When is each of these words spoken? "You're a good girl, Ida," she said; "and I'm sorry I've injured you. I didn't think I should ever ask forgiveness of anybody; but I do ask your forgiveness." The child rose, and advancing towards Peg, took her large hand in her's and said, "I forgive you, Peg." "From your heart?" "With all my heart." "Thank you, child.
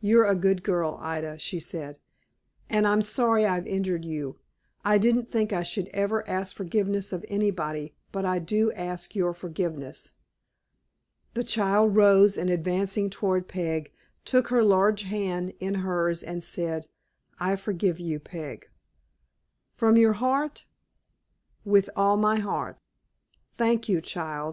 "You're 0.00 0.24
a 0.24 0.34
good 0.34 0.64
girl, 0.64 0.98
Ida," 1.00 1.38
she 1.38 1.60
said; 1.60 2.00
"and 2.68 2.84
I'm 2.84 3.00
sorry 3.00 3.46
I've 3.46 3.64
injured 3.64 4.04
you. 4.04 4.40
I 4.84 4.98
didn't 4.98 5.26
think 5.30 5.52
I 5.52 5.62
should 5.62 5.86
ever 5.94 6.28
ask 6.28 6.56
forgiveness 6.56 7.12
of 7.12 7.24
anybody; 7.28 7.94
but 8.10 8.24
I 8.24 8.40
do 8.40 8.72
ask 8.72 9.14
your 9.14 9.32
forgiveness." 9.32 10.14
The 11.34 11.44
child 11.44 11.94
rose, 11.94 12.36
and 12.36 12.50
advancing 12.50 13.08
towards 13.08 13.46
Peg, 13.46 13.92
took 14.24 14.48
her 14.48 14.64
large 14.64 15.02
hand 15.02 15.54
in 15.60 15.74
her's 15.74 16.24
and 16.24 16.42
said, 16.42 16.88
"I 17.38 17.54
forgive 17.54 18.00
you, 18.00 18.18
Peg." 18.18 18.68
"From 19.76 19.96
your 19.96 20.14
heart?" 20.14 20.64
"With 21.64 21.88
all 21.94 22.16
my 22.16 22.40
heart." 22.40 22.78
"Thank 23.54 23.88
you, 23.88 24.00
child. 24.00 24.44